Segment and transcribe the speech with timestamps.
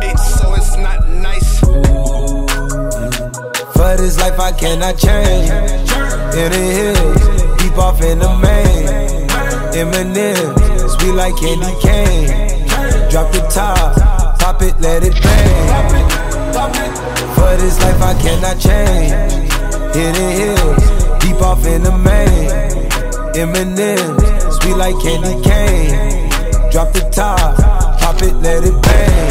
[0.00, 1.60] bitch, so it's not nice.
[3.74, 5.50] For this life, I cannot change.
[6.34, 9.04] In the hills, deep off in the main.
[9.74, 12.68] M&M's, sweet like candy cane.
[13.10, 16.04] Drop the top, pop it, let it bang.
[17.34, 19.32] For this life, I cannot change.
[19.96, 22.50] In the hills, deep off in the main.
[23.36, 26.30] M&M's, sweet like candy cane.
[26.70, 27.63] Drop the top
[28.24, 29.30] it, let it bang.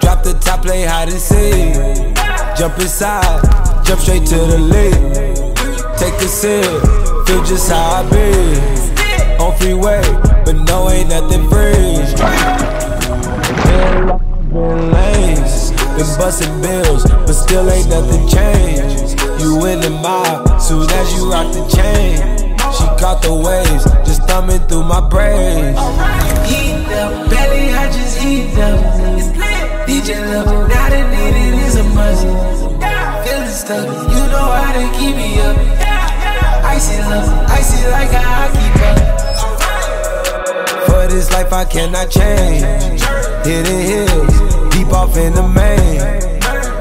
[0.00, 1.74] Drop the top, play hide and seek.
[2.56, 3.42] Jump inside,
[3.84, 4.94] jump straight to the lead.
[5.98, 6.64] Take a sip,
[7.26, 9.38] feel just how I be.
[9.38, 10.02] On freeway,
[10.44, 11.78] but no, ain't nothing free.
[14.52, 19.20] Been lanes, been busting bills, but still ain't nothing changed.
[19.40, 22.16] You in the mob, soon as you rock the chain.
[22.72, 25.78] She caught the waves, just thumbing through my brains.
[26.88, 28.78] Them, belly, I just eat them.
[29.86, 32.22] DJ love, now the need it is a must.
[33.24, 35.56] Feeling stuck, you know how to keep me up.
[36.64, 38.98] Icy love, icy like a hockey puck.
[40.86, 42.62] For this life I cannot change.
[43.44, 44.34] Hidden hills,
[44.70, 46.00] deep off in the main.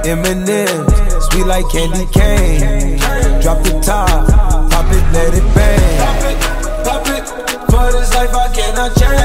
[0.06, 2.98] M&M's, sweet like candy cane.
[3.42, 4.28] Drop the top,
[4.72, 6.00] pop it, let it bang.
[6.00, 6.38] Pop it,
[6.86, 7.26] pop it.
[7.70, 9.17] For this life I cannot change.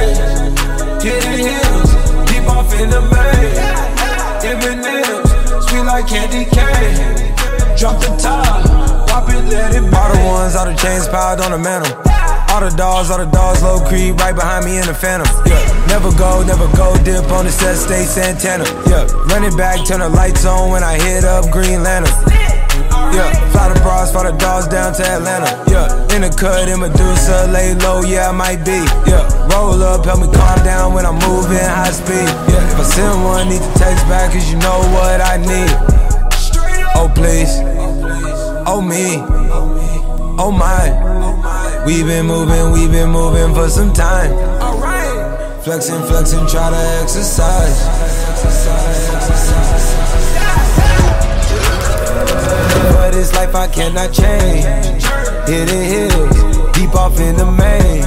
[1.03, 1.91] Hidden hills,
[2.31, 3.58] deep off in the main.
[4.47, 7.34] M&M's, sweet like candy cane.
[7.77, 9.83] Drop the top, pop it, let it.
[9.92, 11.91] All the ones, all the chains piled on the mantle.
[12.55, 15.27] All the dogs, all the dogs, low creep, right behind me in the phantom.
[15.45, 15.58] Yeah,
[15.89, 18.62] never go, never go, dip on the set, stay Santana.
[18.86, 22.42] Yeah, run it back, turn the lights on when I hit up Green Lantern.
[23.12, 25.64] Yeah, fly the bras, fly the dogs down to Atlanta.
[25.70, 28.80] Yeah, in the cut, in Medusa, lay low, yeah, I might be.
[29.05, 32.28] Yeah, roll up, help me calm down when I'm moving high speed.
[32.48, 35.70] Yeah, if I send one, need to text back, cause you know what I need.
[36.96, 37.61] Oh, please.
[38.64, 39.20] Oh, me.
[40.39, 40.89] Oh, my.
[41.84, 44.33] We've been moving, we've been moving for some time.
[45.62, 47.83] Flexing, flexing, try to exercise.
[48.40, 48.48] For
[49.28, 51.11] this
[53.47, 55.03] life I cannot change.
[55.48, 56.36] Hidden hills,
[56.75, 58.03] deep off in the main.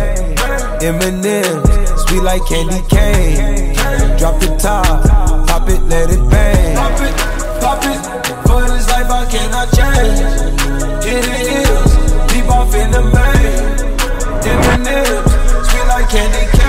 [0.81, 3.75] M&M's, sweet like candy cane.
[4.17, 4.85] Drop the top,
[5.47, 6.75] pop it, let it bang.
[6.77, 7.15] Pop it,
[7.61, 8.01] pop it.
[8.47, 10.19] For this life I cannot change.
[11.03, 11.91] Hidden hills,
[12.31, 13.55] deep off in the main.
[14.45, 15.31] M&M's,
[15.67, 16.65] sweet like candy cane.